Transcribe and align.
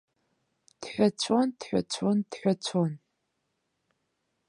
Дҳәацәон, 0.81 1.49
дҳәацәон, 1.59 2.17
дҳәацәон. 2.31 2.93